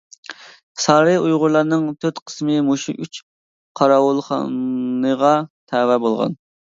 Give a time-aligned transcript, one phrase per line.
[0.83, 3.19] سارى ئۇيغۇرلارنىڭ تۆت قىسمى مۇشۇ ئۈچ
[3.81, 5.35] قاراۋۇلخانىغا
[5.73, 6.35] تەۋە بولغان.